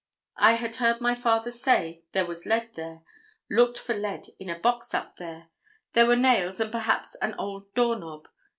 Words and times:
I 0.37 0.53
had 0.53 0.77
heard 0.77 0.99
my 0.99 1.13
father 1.13 1.51
say 1.51 2.01
there 2.13 2.25
was 2.25 2.47
lead 2.47 2.73
there. 2.73 3.03
Looked 3.51 3.77
for 3.77 3.93
lead 3.93 4.29
in 4.39 4.49
a 4.49 4.57
box 4.57 4.95
up 4.95 5.17
there. 5.17 5.49
There 5.93 6.07
were 6.07 6.15
nails 6.15 6.59
and 6.59 6.71
perhaps 6.71 7.13
an 7.21 7.35
old 7.37 7.71
door 7.75 7.95
knob. 7.99 8.27